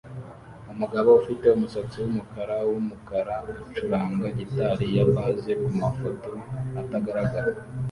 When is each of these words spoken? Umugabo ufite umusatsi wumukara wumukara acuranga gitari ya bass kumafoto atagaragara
Umugabo 0.73 1.09
ufite 1.19 1.45
umusatsi 1.51 1.95
wumukara 2.03 2.55
wumukara 2.69 3.35
acuranga 3.63 4.25
gitari 4.37 4.85
ya 4.95 5.05
bass 5.13 5.43
kumafoto 5.63 6.31
atagaragara 6.81 7.49